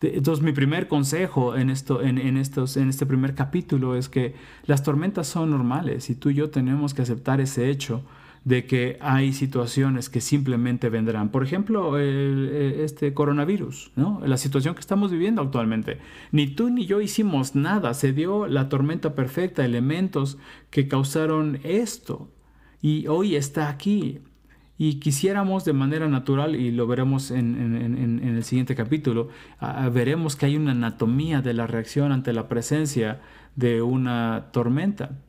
entonces, 0.00 0.44
mi 0.44 0.52
primer 0.52 0.88
consejo 0.88 1.56
en, 1.56 1.70
esto, 1.70 2.02
en, 2.02 2.36
estos, 2.36 2.76
en 2.76 2.90
este 2.90 3.06
primer 3.06 3.34
capítulo 3.34 3.96
es 3.96 4.08
que 4.08 4.34
las 4.66 4.82
tormentas 4.82 5.26
son 5.26 5.50
normales 5.50 6.10
y 6.10 6.14
tú 6.14 6.30
y 6.30 6.34
yo 6.34 6.50
tenemos 6.50 6.92
que 6.92 7.02
aceptar 7.02 7.40
ese 7.40 7.70
hecho 7.70 8.02
de 8.44 8.66
que 8.66 8.98
hay 9.00 9.32
situaciones 9.32 10.10
que 10.10 10.20
simplemente 10.20 10.90
vendrán. 10.90 11.30
Por 11.30 11.42
ejemplo, 11.42 11.98
este 11.98 13.14
coronavirus, 13.14 13.92
¿no? 13.96 14.20
la 14.24 14.36
situación 14.36 14.74
que 14.74 14.80
estamos 14.80 15.10
viviendo 15.10 15.40
actualmente. 15.40 15.98
Ni 16.30 16.48
tú 16.48 16.68
ni 16.68 16.84
yo 16.86 17.00
hicimos 17.00 17.54
nada, 17.54 17.94
se 17.94 18.12
dio 18.12 18.46
la 18.46 18.68
tormenta 18.68 19.14
perfecta, 19.14 19.64
elementos 19.64 20.38
que 20.70 20.88
causaron 20.88 21.58
esto. 21.64 22.30
Y 22.82 23.06
hoy 23.06 23.34
está 23.34 23.70
aquí. 23.70 24.20
Y 24.76 24.94
quisiéramos 24.98 25.64
de 25.64 25.72
manera 25.72 26.08
natural, 26.08 26.56
y 26.56 26.70
lo 26.72 26.86
veremos 26.86 27.30
en, 27.30 28.22
el 28.22 28.44
siguiente 28.44 28.74
capítulo, 28.74 29.28
veremos 29.92 30.34
que 30.34 30.46
hay 30.46 30.56
una 30.56 30.72
anatomía 30.72 31.40
de 31.40 31.54
la 31.54 31.66
reacción 31.66 32.10
ante 32.10 32.32
la 32.32 32.48
presencia 32.48 33.20
de 33.54 33.82
una 33.82 34.48
tormenta. 34.52 35.20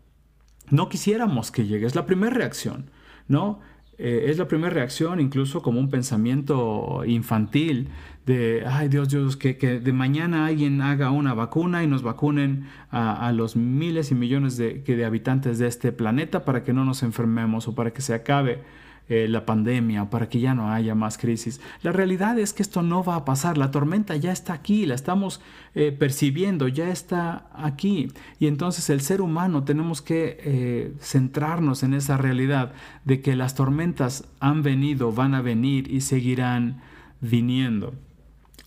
No 0.72 0.89
quisiéramos 0.89 1.51
que 1.51 1.67
llegue, 1.67 1.86
es 1.86 1.95
la 1.95 2.07
primera 2.07 2.34
reacción. 2.34 2.89
¿No? 3.27 3.60
Eh, 3.98 4.25
es 4.27 4.38
la 4.38 4.48
primera 4.48 4.74
reacción, 4.74 5.22
incluso 5.22 5.62
como 5.62 5.79
un 5.79 5.89
pensamiento 5.89 7.03
infantil 7.05 7.89
de, 8.25 8.63
ay 8.67 8.89
Dios, 8.89 9.08
Dios, 9.10 9.38
que, 9.38 9.53
de 9.53 9.94
mañana 9.94 10.48
alguien 10.48 10.82
haga 10.82 11.12
una 11.12 11.34
vacuna 11.34 11.84
y 11.84 11.88
nos 11.88 12.01
vacunen 12.01 12.67
a, 12.91 13.32
los 13.32 13.55
miles 13.55 14.12
y 14.12 14.15
millones 14.15 14.58
de, 14.58 14.82
de 14.82 15.05
habitantes 15.05 15.60
de 15.60 15.67
este 15.67 15.91
planeta 15.91 16.44
para 16.44 16.63
que 16.63 16.74
no 16.74 16.84
nos 16.84 17.03
enfermemos 17.03 17.67
o 17.67 17.75
para 17.75 17.91
que 17.91 18.01
se 18.01 18.13
acabe 18.13 18.63
eh, 19.07 19.27
la 19.29 19.45
pandemia, 19.45 20.09
para 20.09 20.29
que 20.29 20.39
ya 20.39 20.55
no 20.55 20.71
haya 20.71 20.95
más 20.95 21.19
crisis. 21.19 21.62
La 21.83 21.91
realidad 21.91 22.39
es 22.39 22.53
que 22.53 22.63
esto 22.63 22.81
no 22.81 23.03
va 23.03 23.15
a 23.15 23.25
pasar, 23.25 23.55
la 23.55 23.69
tormenta 23.69 24.15
ya 24.15 24.31
está 24.31 24.53
aquí, 24.53 24.88
la 24.88 24.95
estamos 24.95 25.41
eh, 25.75 25.91
percibiendo, 25.91 26.67
ya 26.67 26.89
está 26.89 27.47
aquí. 27.53 28.12
Y 28.39 28.47
entonces 28.47 28.89
el 28.89 29.01
ser 29.01 29.21
humano 29.21 29.63
tenemos 29.63 30.01
que 30.01 30.38
eh, 30.39 30.93
centrarnos 31.00 31.83
en 31.83 31.93
esa 31.93 32.17
realidad 32.17 32.74
de 33.03 33.21
que 33.21 33.35
las 33.35 33.53
tormentas 33.53 34.25
han 34.39 34.63
venido, 34.63 35.12
van 35.12 35.35
a 35.35 35.41
venir 35.41 35.91
y 35.91 36.01
seguirán 36.01 36.81
viniendo. 37.21 37.93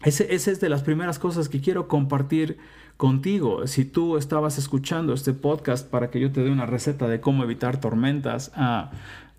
esa 0.04 0.24
es 0.24 0.60
de 0.60 0.68
las 0.68 0.82
primeras 0.82 1.18
cosas 1.18 1.48
que 1.48 1.60
quiero 1.60 1.88
compartir 1.88 2.58
contigo. 2.98 3.66
Si 3.66 3.84
tú 3.84 4.18
estabas 4.18 4.58
escuchando 4.58 5.14
este 5.14 5.32
podcast 5.32 5.88
para 5.88 6.10
que 6.10 6.20
yo 6.20 6.30
te 6.30 6.42
dé 6.42 6.50
una 6.50 6.66
receta 6.66 7.08
de 7.08 7.20
cómo 7.20 7.44
evitar 7.44 7.80
tormentas, 7.80 8.50
ah, 8.54 8.90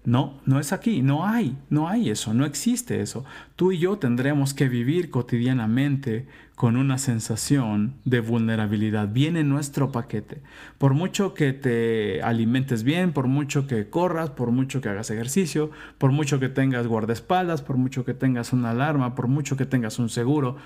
no, 0.05 0.39
no 0.45 0.59
es 0.59 0.71
aquí, 0.71 1.01
no 1.01 1.25
hay, 1.25 1.57
no 1.69 1.89
hay 1.89 2.09
eso, 2.09 2.33
no 2.33 2.45
existe 2.45 3.01
eso. 3.01 3.25
Tú 3.55 3.71
y 3.71 3.79
yo 3.79 3.97
tendremos 3.97 4.53
que 4.53 4.69
vivir 4.69 5.09
cotidianamente 5.09 6.27
con 6.55 6.77
una 6.77 6.97
sensación 6.97 7.95
de 8.05 8.19
vulnerabilidad. 8.21 9.09
Viene 9.09 9.43
nuestro 9.43 9.91
paquete. 9.91 10.41
Por 10.77 10.93
mucho 10.93 11.33
que 11.33 11.53
te 11.53 12.21
alimentes 12.21 12.83
bien, 12.83 13.13
por 13.13 13.27
mucho 13.27 13.67
que 13.67 13.89
corras, 13.89 14.29
por 14.29 14.51
mucho 14.51 14.81
que 14.81 14.89
hagas 14.89 15.09
ejercicio, 15.09 15.71
por 15.97 16.11
mucho 16.11 16.39
que 16.39 16.49
tengas 16.49 16.87
guardaespaldas, 16.87 17.61
por 17.61 17.77
mucho 17.77 18.03
que 18.03 18.13
tengas 18.13 18.51
una 18.53 18.71
alarma, 18.71 19.15
por 19.15 19.27
mucho 19.27 19.57
que 19.57 19.65
tengas 19.65 19.99
un 19.99 20.09
seguro. 20.09 20.57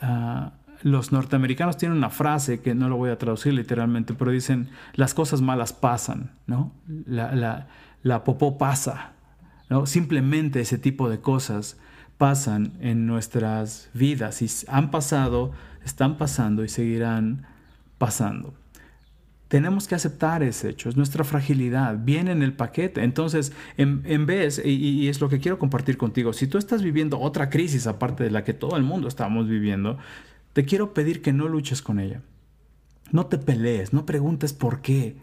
Ah, 0.00 0.54
los 0.82 1.12
norteamericanos 1.12 1.76
tienen 1.76 1.96
una 1.96 2.10
frase 2.10 2.60
que 2.60 2.74
no 2.74 2.88
lo 2.88 2.96
voy 2.96 3.10
a 3.10 3.18
traducir 3.18 3.54
literalmente, 3.54 4.14
pero 4.14 4.30
dicen, 4.30 4.68
las 4.94 5.14
cosas 5.14 5.40
malas 5.40 5.72
pasan, 5.72 6.32
¿no? 6.46 6.72
Popó 8.24 8.58
pasa. 8.58 9.12
¿no? 9.68 9.86
Simplemente 9.86 10.60
ese 10.60 10.78
tipo 10.78 11.08
de 11.08 11.20
cosas 11.20 11.78
pasan 12.18 12.74
en 12.80 13.06
nuestras 13.06 13.90
vidas 13.92 14.40
y 14.42 14.48
han 14.68 14.90
pasado, 14.90 15.52
están 15.84 16.16
pasando 16.16 16.64
y 16.64 16.68
seguirán 16.68 17.46
pasando. 17.98 18.54
Tenemos 19.48 19.86
que 19.86 19.94
aceptar 19.94 20.42
ese 20.42 20.70
hecho, 20.70 20.88
es 20.88 20.96
nuestra 20.96 21.22
fragilidad, 21.22 21.98
viene 22.02 22.32
en 22.32 22.42
el 22.42 22.54
paquete. 22.54 23.04
Entonces, 23.04 23.52
en, 23.76 24.26
vez, 24.26 24.60
y, 24.64 24.70
y, 24.70 25.08
es 25.08 25.20
lo 25.20 25.28
que 25.28 25.38
quiero 25.38 25.58
compartir 25.58 25.96
contigo, 25.96 26.32
si 26.32 26.46
tú 26.46 26.58
estás 26.58 26.82
viviendo 26.82 27.20
otra 27.20 27.50
crisis 27.50 27.86
aparte 27.86 28.24
de 28.24 28.30
la 28.30 28.42
que 28.42 28.54
todo 28.54 28.76
el 28.76 28.82
mundo 28.82 29.06
estamos 29.06 29.48
viviendo, 29.48 29.98
te 30.54 30.64
quiero 30.64 30.94
pedir 30.94 31.20
que 31.20 31.32
no 31.32 31.46
luches 31.46 31.82
con 31.82 32.00
ella. 32.00 32.22
No 33.12 33.26
te 33.26 33.38
pelees, 33.38 33.92
no 33.92 34.06
preguntes 34.06 34.52
por 34.52 34.80
qué, 34.80 35.16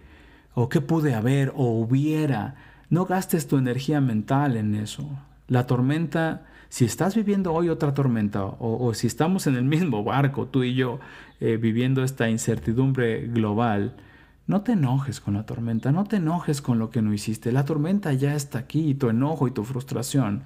o 0.54 0.70
qué 0.70 0.82
pude 0.82 1.14
haber, 1.14 1.52
o 1.56 1.66
hubiera. 1.72 2.56
No 2.92 3.06
gastes 3.06 3.48
tu 3.48 3.58
energía 3.58 4.02
mental 4.02 4.58
en 4.58 4.76
eso. 4.76 5.08
La 5.48 5.66
tormenta, 5.66 6.42
si 6.68 6.84
estás 6.84 7.16
viviendo 7.16 7.54
hoy 7.54 7.70
otra 7.70 7.94
tormenta 7.94 8.44
o, 8.44 8.94
si 8.94 9.08
estamos 9.08 9.48
en 9.48 9.56
el 9.56 9.64
mismo 9.64 10.04
barco, 10.04 10.48
tú 10.48 10.64
y 10.64 10.76
yo, 10.76 11.00
eh, 11.40 11.56
viviendo 11.56 12.04
esta 12.04 12.30
incertidumbre 12.30 13.28
global, 13.28 13.96
no 14.46 14.60
te 14.60 14.74
enojes 14.74 15.22
con 15.22 15.36
la 15.36 15.46
tormenta, 15.46 15.94
no 15.94 16.04
te 16.04 16.18
enojes 16.18 16.62
con 16.62 16.80
lo 16.80 16.90
que 16.90 17.02
no 17.02 17.14
hiciste. 17.14 17.54
La 17.54 17.64
tormenta 17.64 18.12
ya 18.12 18.36
está 18.36 18.60
aquí 18.60 18.90
y 18.90 18.96
tu 18.96 19.08
enojo 19.08 19.48
y 19.48 19.52
tu 19.52 19.64
frustración 19.64 20.44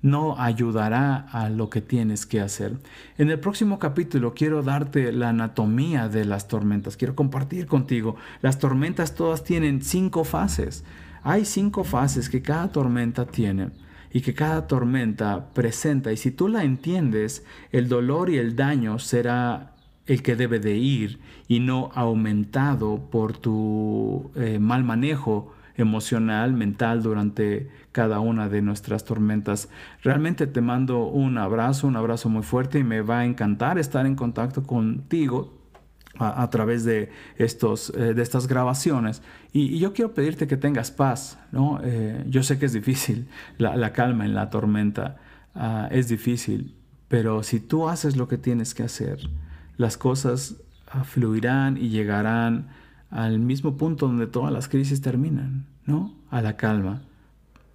no 0.00 0.40
ayudará 0.40 1.26
a 1.32 1.50
lo 1.50 1.68
que 1.68 1.80
tienes 1.80 2.26
que 2.26 2.40
hacer. 2.40 2.76
En 3.16 3.28
el 3.30 3.40
próximo 3.40 3.80
capítulo 3.80 4.34
quiero 4.34 4.62
darte 4.62 5.10
la 5.10 5.30
anatomía 5.30 6.08
de 6.08 6.24
las 6.24 6.46
tormentas. 6.46 6.96
Quiero 6.96 7.16
compartir 7.16 7.66
contigo. 7.66 8.14
Las 8.40 8.60
tormentas 8.60 9.16
todas 9.16 9.42
tienen 9.42 9.82
cinco 9.82 10.22
fases. 10.22 10.84
Hay 11.22 11.44
cinco 11.44 11.84
fases 11.84 12.28
que 12.28 12.42
cada 12.42 12.70
tormenta 12.72 13.26
tiene 13.26 13.70
y 14.12 14.20
que 14.20 14.34
cada 14.34 14.66
tormenta 14.66 15.52
presenta. 15.52 16.12
Y 16.12 16.16
si 16.16 16.30
tú 16.30 16.48
la 16.48 16.64
entiendes, 16.64 17.44
el 17.72 17.88
dolor 17.88 18.30
y 18.30 18.38
el 18.38 18.56
daño 18.56 18.98
será 18.98 19.74
el 20.06 20.22
que 20.22 20.36
debe 20.36 20.58
de 20.58 20.76
ir 20.76 21.20
y 21.48 21.60
no 21.60 21.90
aumentado 21.94 23.08
por 23.10 23.36
tu 23.36 24.30
eh, 24.34 24.58
mal 24.58 24.84
manejo 24.84 25.54
emocional, 25.76 26.54
mental 26.54 27.02
durante 27.02 27.70
cada 27.92 28.18
una 28.20 28.48
de 28.48 28.62
nuestras 28.62 29.04
tormentas. 29.04 29.68
Realmente 30.02 30.46
te 30.46 30.60
mando 30.60 31.06
un 31.06 31.38
abrazo, 31.38 31.86
un 31.86 31.96
abrazo 31.96 32.28
muy 32.28 32.42
fuerte 32.42 32.78
y 32.78 32.84
me 32.84 33.02
va 33.02 33.20
a 33.20 33.24
encantar 33.24 33.78
estar 33.78 34.06
en 34.06 34.16
contacto 34.16 34.64
contigo 34.64 35.57
a, 36.18 36.50
través 36.50 36.84
de, 36.84 37.10
estos, 37.36 37.90
eh, 37.96 38.14
de 38.14 38.22
estas 38.22 38.46
grabaciones. 38.46 39.22
Y, 39.52 39.78
yo 39.78 39.92
quiero 39.92 40.14
pedirte 40.14 40.46
que 40.46 40.56
tengas 40.56 40.90
paz. 40.90 41.38
¿no? 41.52 41.80
Eh, 41.82 42.24
yo 42.28 42.42
sé 42.42 42.58
que 42.58 42.66
es 42.66 42.72
difícil, 42.72 43.28
la, 43.58 43.92
calma 43.92 44.24
en 44.24 44.34
la 44.34 44.50
tormenta 44.50 45.16
ah, 45.54 45.88
es 45.90 46.08
difícil, 46.08 46.74
pero 47.08 47.42
si 47.42 47.60
tú 47.60 47.88
haces 47.88 48.16
lo 48.16 48.28
que 48.28 48.38
tienes 48.38 48.74
que 48.74 48.82
hacer, 48.82 49.18
las 49.76 49.96
cosas 49.96 50.56
ah, 50.90 51.04
fluirán 51.04 51.76
y 51.76 51.88
llegarán 51.88 52.68
al 53.10 53.38
mismo 53.38 53.76
punto 53.76 54.06
donde 54.06 54.26
todas 54.26 54.52
las 54.52 54.68
crisis 54.68 55.00
terminan, 55.00 55.66
¿no? 55.86 56.14
A 56.30 56.42
la 56.42 56.56
calma, 56.56 57.02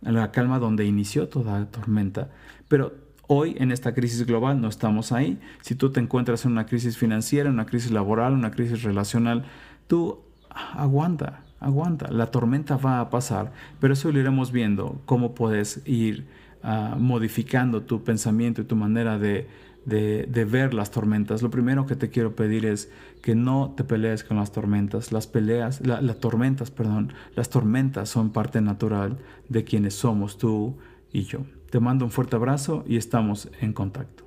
a 0.06 0.12
la 0.12 0.32
calma 0.32 0.60
donde 0.60 0.86
inició 0.86 1.28
toda 1.28 1.60
la 1.60 1.66
tormenta. 1.66 2.30
Pero 2.68 3.03
hoy 3.28 3.56
en 3.60 3.72
esta 3.72 3.94
crisis 3.94 4.26
global 4.26 4.62
no 4.62 4.68
estamos 4.68 5.12
ahí. 5.12 5.40
Si 5.62 5.76
tú 5.76 5.92
te 5.92 6.00
encuentras 6.00 6.46
en 6.46 6.52
una 6.52 6.66
crisis 6.66 6.98
financiera, 6.98 7.50
una 7.50 7.66
crisis 7.66 7.92
laboral, 7.92 8.34
una 8.34 8.52
crisis 8.52 8.84
relacional, 8.84 9.46
tú 9.88 10.20
aguanta, 10.50 11.44
aguanta. 11.60 12.12
La 12.12 12.28
tormenta 12.28 12.78
va 12.78 13.00
a 13.00 13.10
pasar, 13.10 13.52
pero 13.80 13.94
eso 13.94 14.12
lo 14.12 14.20
iremos 14.20 14.52
viendo, 14.52 15.02
cómo 15.06 15.34
puedes 15.34 15.82
ir 15.86 16.28
ah, 16.62 16.96
modificando 16.98 17.82
tu 17.82 18.04
pensamiento 18.04 18.62
y 18.62 18.66
tu 18.66 18.76
manera 18.76 19.18
de 19.18 19.48
de, 19.86 20.46
ver 20.46 20.74
las 20.74 20.92
tormentas, 20.92 21.42
lo 21.42 21.50
primero 21.50 21.86
que 21.86 21.96
te 21.96 22.10
quiero 22.10 22.36
pedir 22.36 22.66
es 22.66 22.90
que 23.22 23.36
no 23.36 23.74
te 23.76 23.84
pelees 23.84 24.24
con 24.24 24.38
las 24.38 24.52
tormentas. 24.52 25.12
Las 25.12 25.28
peleas, 25.28 25.86
las 25.86 26.20
tormentas, 26.20 26.72
perdón, 26.72 27.14
las 27.36 27.50
tormentas 27.50 28.10
son 28.10 28.32
parte 28.32 28.62
natural 28.62 29.18
de 29.50 29.64
quienes 29.64 29.94
somos 29.94 30.38
tú 30.38 30.78
y 31.12 31.24
yo. 31.24 31.42
Te 31.74 31.80
mando 31.80 32.06
un 32.06 32.12
fuerte 32.12 32.36
abrazo 32.36 32.84
y 32.86 32.98
estamos 32.98 33.50
en 33.60 33.74
contacto. 33.74 34.23